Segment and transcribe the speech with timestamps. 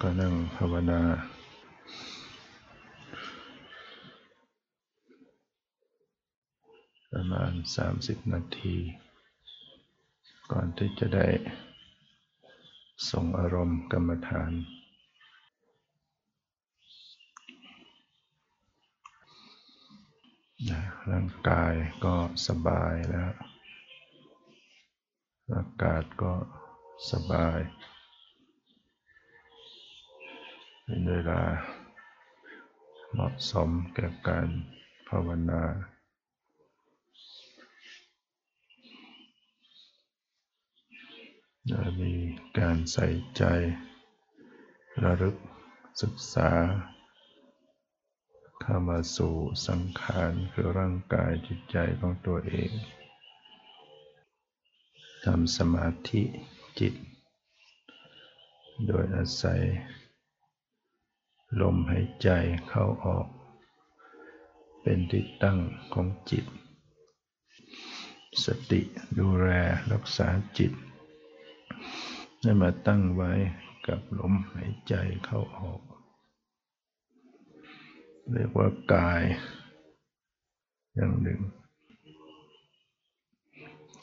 [0.00, 1.00] ก็นั่งภาวนา
[7.10, 7.52] ประมาณ
[7.92, 8.76] 30 นาที
[10.52, 11.26] ก่อนที่จะได้
[13.10, 14.52] ส่งอารมณ์กรรมฐาน
[21.10, 21.74] ร่างกาย
[22.04, 22.16] ก็
[22.46, 23.32] สบายแล้ว
[25.54, 26.32] อากาศก็
[27.10, 27.58] สบาย
[30.84, 31.42] เป็นเวลา
[33.12, 34.48] เหมาะสมแก่การ
[35.08, 35.62] ภาวนา
[42.00, 42.14] มี
[42.58, 43.42] การใส่ใจ
[45.02, 45.36] ระลึก
[46.02, 46.50] ศึกษา
[48.60, 49.34] เข้ามาสู่
[49.66, 52.70] สังขารคือร่างกายจิตใจของตัวเอง
[55.24, 56.22] ทำสมาธิ
[56.78, 56.94] จิต
[58.86, 59.62] โดยอาศัย
[61.60, 62.28] ลมหายใจ
[62.68, 63.26] เข้าออก
[64.82, 65.58] เป็นที่ตั้ง
[65.92, 66.46] ของจิต
[68.44, 68.80] สติ
[69.18, 69.48] ดูแล
[69.92, 70.28] รักษา
[70.58, 70.72] จิต
[72.40, 73.32] ให้มาตั้งไว้
[73.86, 74.94] กับลมหายใจ
[75.24, 75.80] เข้าออก
[78.32, 79.22] เรียกว่ากาย
[80.94, 81.40] อย่างหนึ่ง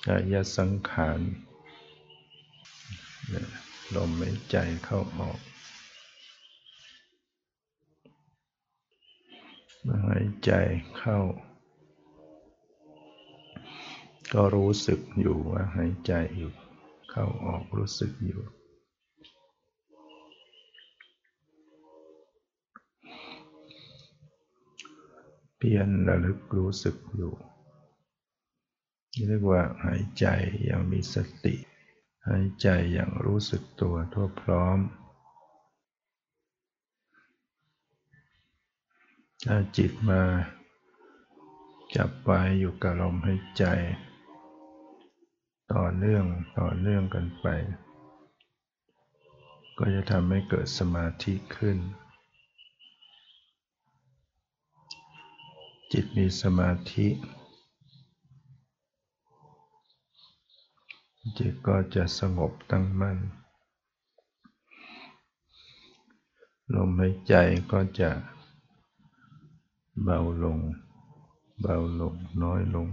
[0.07, 1.19] กายสังขาร
[3.95, 5.39] ลมหายใจเข้าออก
[10.05, 10.51] หายใจ
[10.97, 11.19] เข้า
[14.33, 16.51] ก็รู้สึกอยู่ว่าหายใจอยู่
[17.09, 18.41] เข้าออกรู้สึกอยู่
[25.57, 27.33] เพียรระลึกรู้สึกอยู่
[29.27, 30.25] เรียกว่าหายใจ
[30.63, 31.15] อย่างมีส
[31.45, 31.55] ติ
[32.27, 34.79] หายใจอย่างรู้สึกตัวทั่วพร้อม
[39.45, 40.21] ถ้าจิตมา
[41.95, 43.63] จับไว้อยู่กับลมหายใจ
[45.73, 46.25] ต่อเนื่อง
[46.59, 47.47] ต่อเนื่องกันไป
[49.77, 51.77] ก็จะทำให้เกิดสมาธิขึ้น
[55.91, 57.07] จิตมีสมาธิ
[61.37, 63.17] จิตก็จะสงบตั้งมั่น
[66.73, 67.33] ลมหายใจ
[67.71, 68.11] ก็จะ
[70.03, 70.59] เบาลง
[71.61, 72.87] เบาลง น้อยลง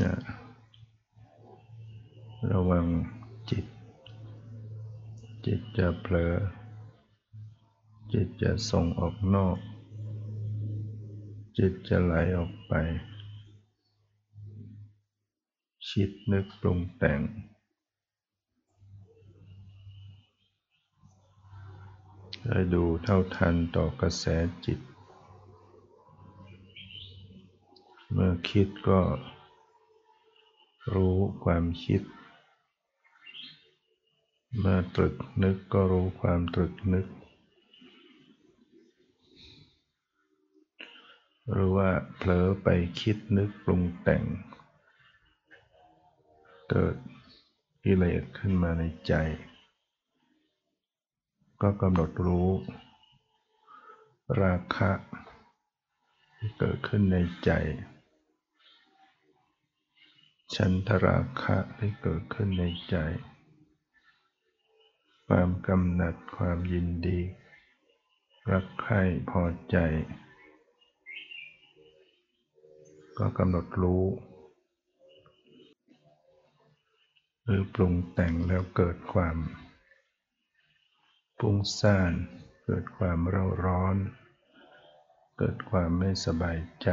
[0.00, 0.12] นะ
[2.50, 2.86] ระวัง
[3.50, 3.66] จิต
[5.44, 6.34] จิตจะเผลอ
[8.12, 9.58] จิตจะส่งออกนอก
[11.58, 12.72] จิตจะไหลออกไป
[15.88, 17.20] คิดนึกปรุงแต่ง
[22.48, 24.24] ให้ดูเท่าทันต่อกระแส
[24.64, 24.80] จิต
[28.12, 29.00] เมื่อคิดก็
[30.94, 32.02] รู้ความคิด
[34.58, 37.06] เมื่อตรึกนึกก็รู้ความตรึกนึก
[41.50, 42.68] หรือว่าเผลอไป
[43.00, 44.24] คิดนึกปรุงแต่ง
[46.70, 46.96] เกิด
[47.84, 49.14] กิเลสขึ้นมาในใจ
[51.62, 52.50] ก็กำหนดรู้
[54.42, 54.90] ราคะ
[56.36, 57.50] ที่เกิดขึ้นในใจ
[60.54, 62.96] ฉันทราคะที่เกิดขึ้นในใจ
[65.26, 67.20] ความกำหนัดความยินดี
[68.50, 69.76] รักใคร่พอใจ
[73.18, 74.04] ก็กำหนดรู้
[77.44, 79.36] หรือปรุงแต่งแล้วเกิดความ
[81.44, 82.12] ปุ้งซ่าน
[82.64, 83.96] เกิดความเร่าร้อน
[85.38, 86.88] เกิดความไม่สบายใจ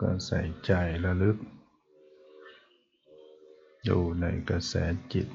[0.00, 0.72] ก็ใส่ใจ
[1.04, 1.38] ระลึก
[3.88, 4.74] ดูในกระแส
[5.12, 5.28] จิต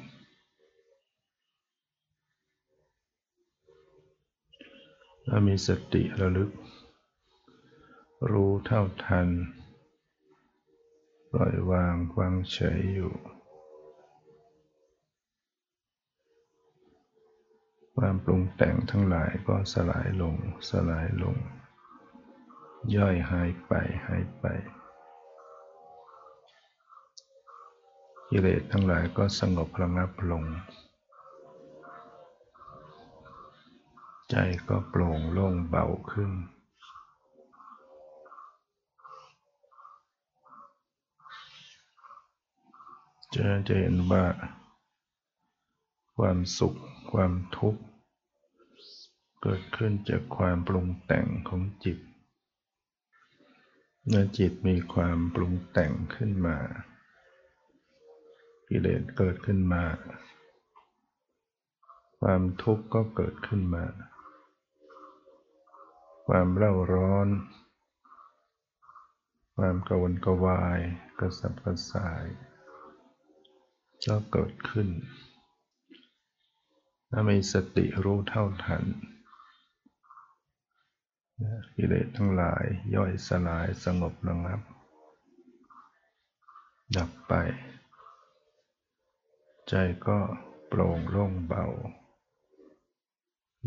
[5.26, 6.52] แล้วมีสติระลึก
[8.32, 9.28] รู้เท่าทัน
[11.32, 13.14] ปล่อยวางวางเฉยอยู่
[18.02, 20.36] ความปรุงแต่งทั้งหลายก็สลายลง
[20.70, 21.38] สลายลง
[22.96, 23.74] ย่อยหายไป
[24.08, 24.46] หายไป
[28.30, 30.44] กิเลสทั้งหลายก็สงบระงับลง
[34.30, 34.36] ใจ
[34.70, 36.32] ก็โปร่งโล่งเบาขึ้น
[43.34, 44.24] จจะจะเห็นว่า
[46.18, 46.76] ความสุข
[47.12, 47.82] ความทุกข์
[49.42, 51.98] เกิดขึ้นจากความปรุงแต่งของจิต
[54.06, 56.58] เมื่อจิตมีความปรุงแต่งขึ้นมา
[58.70, 59.84] กิเลสเกิดขึ้นมา
[62.22, 63.86] ความทุกข์ก็เกิดขึ้นมา
[66.28, 67.28] ความเร่าร้อน
[69.56, 70.80] ความกวนกวาย
[71.20, 72.26] กระสับกระส่าย
[74.06, 74.88] ก็เกิดขึ้น
[77.12, 78.84] ถ้ามีสติรู้เท่าทัน
[81.76, 82.66] กิเลสทั้งหลาย
[82.96, 84.62] ย่อยสลายสงบระงับ
[86.96, 87.34] ดับไป
[89.70, 89.74] ใจ
[90.08, 90.20] ก็
[90.68, 91.66] โปร่งโล่งเบา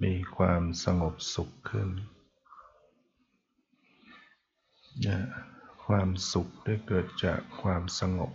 [0.02, 1.90] มีความสงบสุขขึ้น
[5.84, 8.32] ความสุขได้เกิดจากความสงบ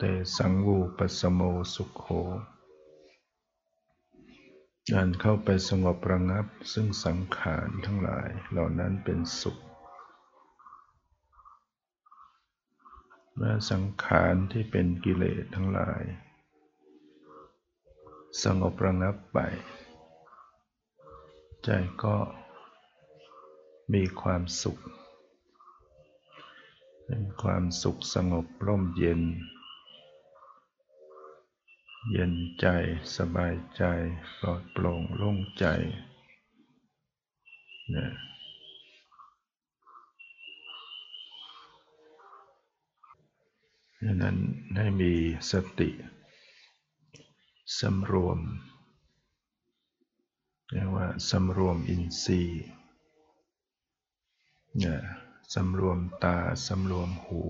[0.00, 0.04] เต
[0.36, 1.40] สังวูปสโม
[1.74, 2.04] สุขโข
[4.92, 9.56] การเข้าไปสงบระงับซึ่งสังขารทั้งหลายเหล่านั้นเป็นสุข
[13.34, 16.02] เมื่อสังขารที่เป็นกิเลสทั้งหลาย
[18.44, 19.38] สงบระงับไป
[21.64, 21.68] ใจ
[22.02, 22.16] ก็
[23.94, 24.78] มีความสุข
[27.04, 29.22] เป็นความสุขสงบร่มเย็น
[32.12, 32.66] เย็นใจ
[33.16, 33.82] สบายใจ
[34.38, 35.66] ปลอดโปร่งโล่งใจ
[37.94, 38.08] นะ
[44.04, 44.36] ดังนั้น
[44.76, 45.12] ให้มี
[45.50, 45.90] สติ
[47.80, 48.38] สำรวม
[50.70, 52.64] เรียกว่าสำรวมอินทรีย์
[54.78, 55.00] เนี่ย
[55.54, 56.36] สำรวมตา
[56.66, 57.42] สำรวมหู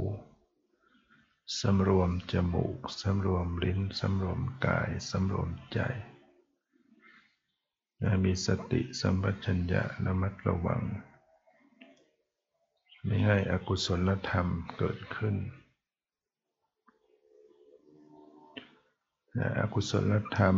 [1.60, 5.80] สำรวมจมูก สำรวมลิ้น สำรวมกาย สำรวมใจ
[8.24, 10.82] มีสติสัมปชัญญะระมัดระวัง
[13.04, 14.46] ไม่ให้อกุศลธรรม
[14.78, 15.36] เกิดขึ้น
[19.60, 20.56] อกุศลธรรม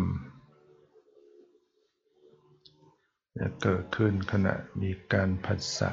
[3.39, 5.91] จะเกิดขึ้นขณะมีการผัสสะ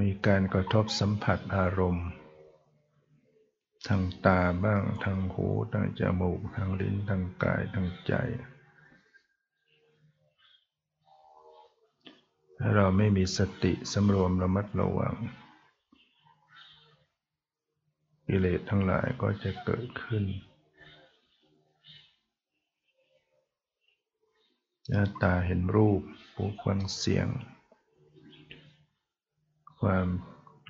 [0.00, 2.08] มีการกระทบสัมผัสอารมณ์
[3.88, 8.14] ทางตาบ้าง ทางหูทางจมูก ทางลิ้น ทางกาย ทางใจ
[12.58, 15.14] ถ้าเราไม่มีสติสำรวมระมัดระวัง
[18.26, 20.24] กิเลสทั้งหลายก็จะเกิดขึ้น
[24.88, 26.00] หน้าตาเห็นรูป
[26.34, 27.28] หูฟังเสียง
[29.80, 30.06] ความ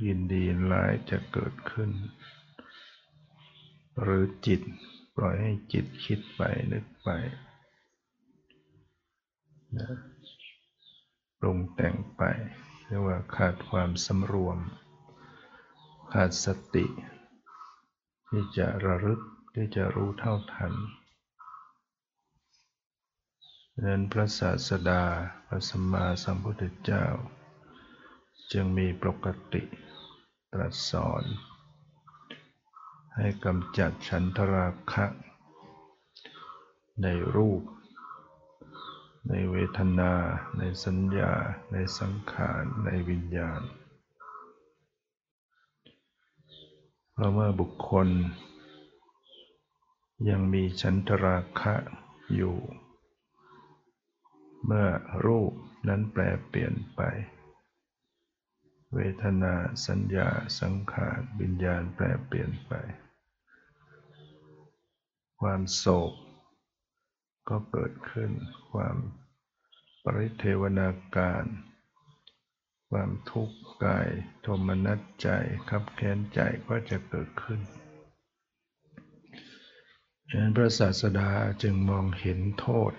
[0.07, 1.91] ยินดีร้ายจะเกิดขึ้น
[4.01, 4.61] หรือจิต
[5.17, 6.41] ปล่อยให้จิตคิดไป
[6.73, 7.09] นึกไป
[9.79, 9.91] นะ
[11.39, 12.23] ปรุงแต่งไป
[12.87, 14.59] เรียกว่าขาดความสำรวม
[16.13, 16.87] ขาดสติ
[18.29, 19.21] ที่จะระลึก
[19.55, 20.73] ที่จะรู้เท่าทัน
[23.85, 25.03] นั้นพระศาสดา
[25.47, 27.07] พระสัมมาสัมพุทธเจ้า
[28.53, 29.63] จึงมีปกติ
[30.53, 31.25] ตรัสสอน
[33.17, 35.07] ให้กำจัดฉันทราคะ
[37.03, 37.63] ในรูป
[39.29, 40.13] ในเวทนา
[40.59, 41.33] ในสัญญา
[41.73, 43.61] ในสังขาร ในวิญญาณ
[47.13, 48.09] เพราะว่าบุคคล
[50.29, 51.75] ยังมีฉันทราคะ
[52.35, 52.57] อยู่
[54.65, 54.89] เมื่อ
[55.27, 55.53] รูป
[55.89, 57.01] นั้นแปลเปลี่ยนไป
[58.95, 59.55] เวทนา
[59.87, 60.29] สัญญา
[60.61, 62.73] สังขารวิญญาณแปลเปลี่ยนไป
[65.41, 66.13] ความโศก
[67.49, 68.31] ก็เกิดขึ้น
[68.73, 68.97] ความ
[70.05, 71.45] ปริเทวนาการ
[72.91, 74.09] ความทุกข์กาย
[74.43, 75.29] โทมนัสใจ
[75.69, 77.61] ขับแค้นใจก็จะเกิดขึ้น
[80.29, 81.31] ฉะนั้นพระศาสดา
[81.63, 82.93] จึงมองเห็นโทษ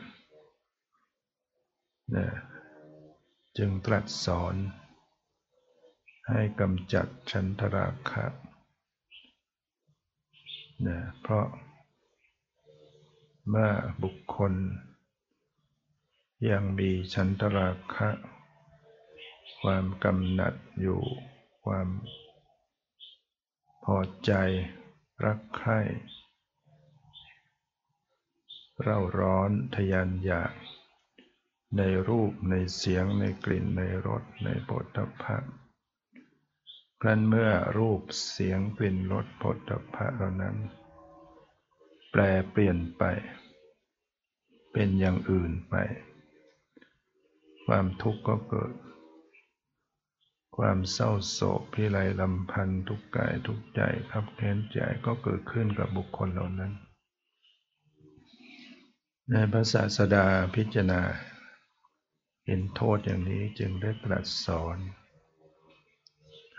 [2.15, 2.27] นะ
[3.57, 4.55] จึงตรัสสอน
[6.29, 8.25] ให้กำจัดชันทราคะ
[10.85, 11.47] นะเพราะ
[13.49, 13.71] เมื่อ
[14.03, 14.53] บุคคล
[16.49, 18.09] ยังมีฉันทราคะ
[19.61, 21.01] ความกำหนัดอยู่
[21.65, 21.87] ความ
[23.83, 24.31] พอใจ
[25.25, 25.79] รักใคร่
[28.81, 30.53] เร่าร้อนทยานอยาก
[31.77, 35.37] ในรูปในเสียงในกลิ่นในรสในบทพะ
[37.05, 40.55] ครั้นเมื่อรูปเสียงกลิ่นรสผลตภะเหล่านั้น
[42.11, 43.03] แปลเปลี่ยนไป
[44.73, 45.75] เป็นอย่างอื่นไป
[47.65, 48.73] ความทุกข์ก็เกิด
[50.57, 56.71] ความเศร้าโศกพิไรลำพันธ์ทุกกายทุกใจครับแค้นใจก็เกิดขึ้นกับบุคคลเหล่านั้น
[59.31, 61.01] ในพระศาสดาพิจารณา
[62.45, 64.79] เห็นโทษอย่างนี้จึงได้ตรัสสอน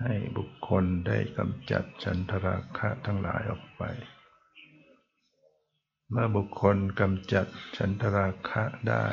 [0.00, 3.82] ให้บุคคลได้กำจัดฉันทราคะทั้งหลายออกไป
[6.10, 7.46] เมื่อบุคคลกำจัด
[7.76, 9.06] ฉันทราคะได้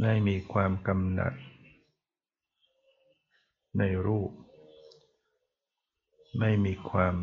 [0.00, 1.34] ไม่มีความกำหนัด
[3.78, 4.30] ในรูป
[6.38, 7.16] ไม่มีความ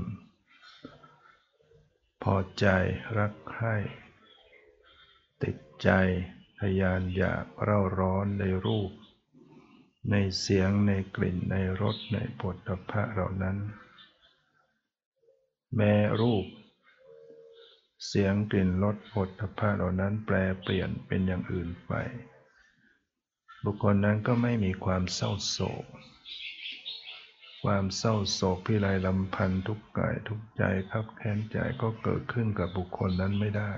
[2.23, 2.65] พอใจ
[3.17, 3.75] รักใคร่
[5.43, 5.89] ติดใจ
[6.59, 8.91] ทยานอยากเร่าร้อนในรูป
[10.09, 12.55] ในเสียงในกลิ่นในรสในผล
[12.89, 13.57] พระเหล่านั้น
[15.75, 16.45] แม้รูป
[18.07, 19.29] เสียงกลิ่นรสผล
[19.59, 21.93] พระเหล่านั้นแปลเปลี่ยนเป็นอย่างอื่นไป
[23.63, 25.85] บุคคลนั้นก็ไม่มีความเศร้าโศก
[27.63, 33.71] ความเศร้าโศกพิไรลำพันทุกกายทุกใจครับแค้นใจก็เกิดขึ้นกับบุคคลนั้นไม่ได้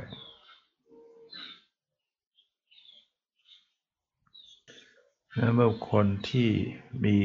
[5.37, 6.49] และบุคคลที่
[7.03, 7.17] มี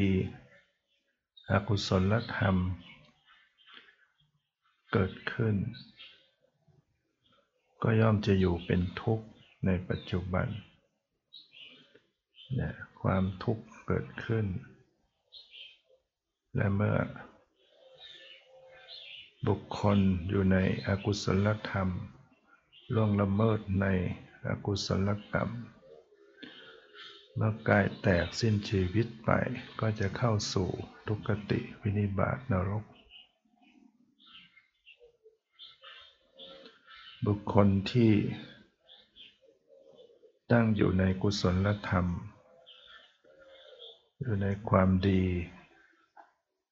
[1.50, 2.56] อกุศลธรรม
[4.92, 5.54] เกิดขึ้น
[7.82, 9.26] ก็ย่อมจะอยู่เป็นทุกข์
[9.66, 10.46] ในปัจจุบัน
[12.54, 14.46] เนี่ยความทุกข์เกิดขึ้น
[16.56, 16.96] และเมื่อ
[19.48, 19.98] บุคคล
[20.28, 21.88] อยู่ในอกุศลธรรม
[22.94, 23.86] ล่วงละเมิดใน
[24.46, 25.50] อกุศลกรรม
[27.40, 29.30] เมื่อกายแตกสิ้นชีวิตไป
[29.80, 30.68] ก็จะเข้าสู่
[31.06, 32.84] ทุกติวินิบาตนรก
[37.26, 38.12] บุคคลที่
[40.52, 42.06] ตั้งอยู่ในกุศลธรรม
[44.20, 45.22] อยู่ในความดี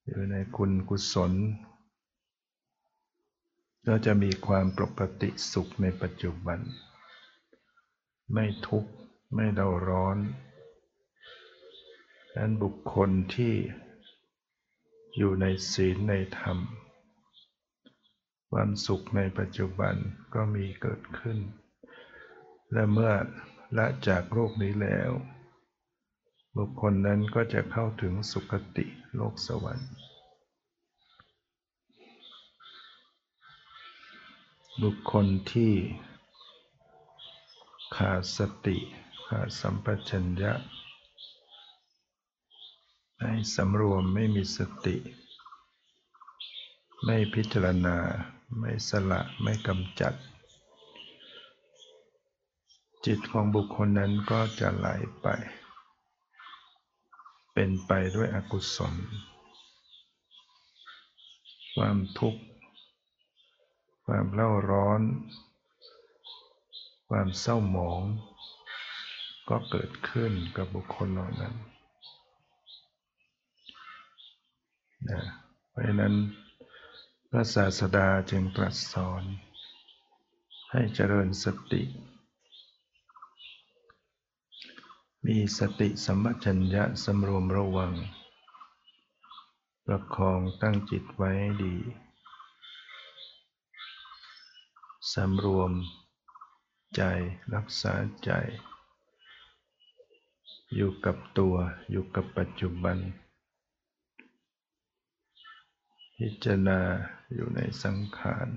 [0.07, 1.33] อยู่ในคุณกุศล
[3.87, 6.59] ก็จะมีความปกติสุขในปัจจุบัน
[8.33, 8.91] ไม่ทุกข์
[9.35, 10.19] ไม่เดาร้อน
[12.37, 13.55] นั้นบุคคลที่
[15.17, 16.59] อยู่ในศีลในธรรม
[18.51, 19.95] ความสุขในปัจจุบัน
[20.35, 21.39] ก็มีเกิดขึ้น
[22.73, 23.13] และเมื่อ
[23.79, 25.11] ละจากโลกนี้แล้ว
[26.57, 29.91] บุคคลนั้นก็จะเข้าถึงสุคติโลกสวรรค์
[34.83, 35.73] บุคคลที่
[37.97, 38.79] ขาดสติ
[39.29, 40.53] ขาดสัมปชัญญะ
[43.19, 44.97] ไม่สำรวมไม่มีสติ
[47.05, 47.97] ไม่พิจารณา
[48.59, 50.15] ไม่สละไม่กำจัด
[53.07, 54.89] จิตของบุคคลนั้นก็จะไหล
[55.21, 55.27] ไป
[57.53, 58.95] เป็นไปด้วยอกุศล
[61.75, 62.43] ความทุกข์
[64.05, 65.01] ความเล่าร้อน
[67.09, 68.03] ความเศร้าหมอง
[69.49, 71.55] ก็เกิดขึ้นกับบุคคลเหล่านั้น
[75.09, 75.21] นะ
[75.71, 76.15] เพราะฉะนั้น
[77.31, 79.23] พระศาสดาจึงตรัสสอน
[80.71, 81.83] ให้เจริญสติ
[85.27, 87.95] มีสติสัมปชัญญะสำรวมระวัง
[89.87, 91.77] ประคองตั้งจิตไว้ดี
[95.15, 95.73] สำรวม
[96.97, 97.03] ใจ
[97.55, 98.31] รักษาใจ
[100.75, 101.55] อยู่กับตัว
[101.91, 102.99] อยู่กับปัจจุบัน
[106.21, 106.81] พิจารณา
[107.35, 108.49] อยู่ในสังขาร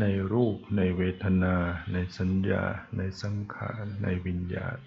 [0.00, 1.56] ในรูปในเวทนา
[1.92, 2.62] ในสัญญา
[2.96, 4.78] ในสังขาร ในวิญญาณ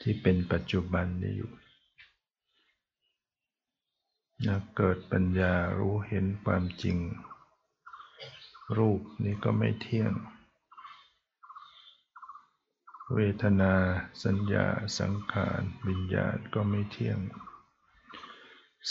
[0.00, 1.52] ที่เป็นปัจจุบันนี้อยู่
[4.46, 6.98] นะเกิดปัญญารู้เห็นความจริง
[8.78, 10.12] รูปนี้ก็ไม่เที่ยง
[13.14, 13.74] เวทนา
[14.24, 14.66] สัญญา
[14.98, 17.18] สังขาร วิญญาณก็ไม่เที่ยง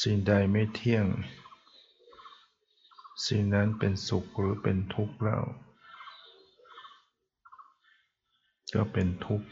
[0.01, 1.05] สิ่งใดไม่เที่ยง
[3.27, 5.39] สิ่งนั้นเป็นสุขหรือเป็นทุกข์เล่า
[8.73, 9.47] ก็เป็นทุกข์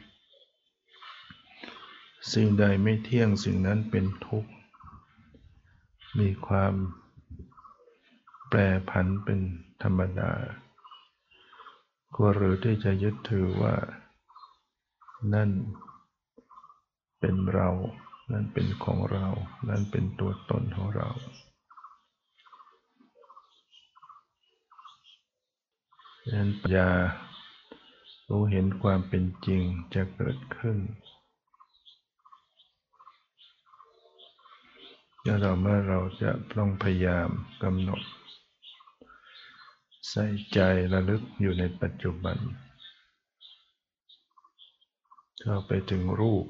[2.34, 4.52] สิ่งใดไม่เที่ยงสิ่งนั้นเป็นทุกข์
[6.20, 6.74] มีความ
[8.50, 8.60] แปร
[8.90, 9.40] ผันเป็น
[9.84, 10.32] ธรรมดา
[12.16, 13.76] ควรหรือที่จะยึดถือว่า
[15.34, 15.50] นั่น
[17.20, 17.70] เป็นเรา
[18.32, 19.26] นั่นเป็นของเรา
[19.70, 21.10] นั่นเป็นตัวตนของเรา
[26.26, 26.90] ดังนั้นปัญญา
[28.30, 29.64] รู้เห็นความเป็นจริง
[29.94, 30.78] จะเกิดขึ้น
[35.24, 37.30] แล้วเราเมื่อเราจะต้องพยายาม
[37.64, 38.02] กำหนด
[40.10, 40.60] ใส่ใจ
[40.94, 42.38] ระลึกอยู่ในปัจจุบัน
[45.42, 46.46] เข้าไปถึงรูป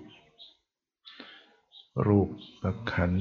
[2.08, 2.30] รูป
[2.62, 3.14] ประขัน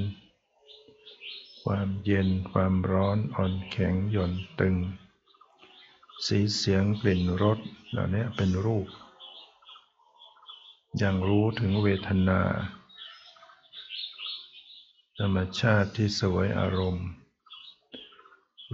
[1.64, 4.76] ความเย็นความร้อนอ่อนแข็งหย่อนตึง
[6.26, 7.58] สีเสียงกลิ่นรส
[7.90, 8.88] เหล่านี้เป็นรูป
[10.98, 12.40] อย่างรู้ถึงเวทนา
[15.18, 17.08] ธรรมชาติที่สวยอารมณ์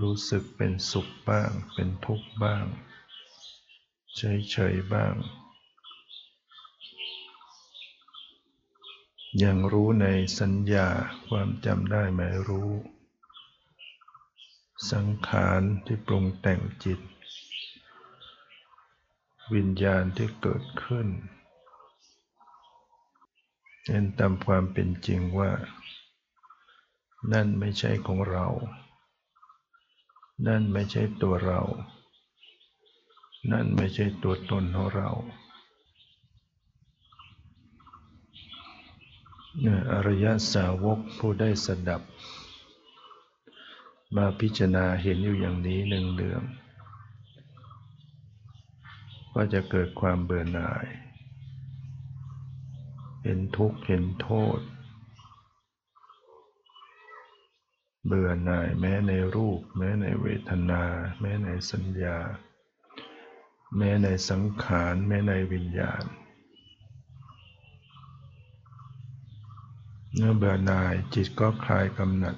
[0.00, 2.64] รู้สึกเป็นสุขบ้าง เป็นทุกข์บ้าง
[4.16, 5.14] เฉยๆบ้าง
[9.44, 10.06] ยังรู้ใน
[10.40, 10.88] สัญญา
[11.28, 12.70] ความจำได้หมายรู้
[14.92, 17.00] สังขารที่ปรุงแต่งจิต
[19.54, 21.08] วิญญาณที่เกิดขึ้น
[23.86, 25.52] เห็นตามความเป็นจริงว่า
[27.32, 28.46] นั่นไม่ใช่ของเรา
[30.46, 31.60] นั่นไม่ใช่ตัวเรา
[33.52, 35.10] นั่นไม่ใช่ตัวตนของเรา
[39.92, 42.02] อริยสาวกผู้ได้สดับ
[44.16, 46.42] มาพิจารณาเห็นอยู่อย่างนี้หนึ่งเดือง
[49.34, 50.86] ก็จะเกิดความเบื่อหน่าย
[53.22, 54.60] เห็นทุกข์เห็นโทษ
[58.06, 60.82] เบื่อหน่ายแม้ในรูป แม้ในเวทนา
[61.20, 62.18] แม้ในสัญญา
[63.76, 66.04] แม้ในสังขาร แม้ในวิญญาณ
[70.14, 72.36] เมื่อเบื่อหน่ายจิตก็คลายกำหนัด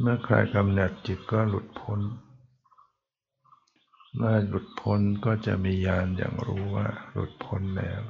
[0.00, 2.00] เมื่อคลายกำหนัดจิตก็หลุดพ้น
[4.16, 8.02] เมื่อหลุดพ้นก็จะมีญาณอย่างรู้ว่าหลุดพ้นแล้ว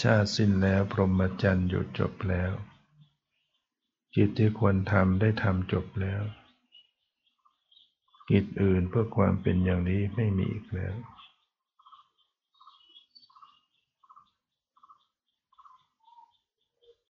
[0.00, 2.52] ชาติสิ้นแล้วพรหมจรรย์หยุดจบแล้ว
[4.14, 6.22] กิจที่ควรทำได้ทำจบแล้ว
[8.30, 10.94] กิจอื่นเพื่อความเป็นอย่างนี้ไม่มีอีกแล้ว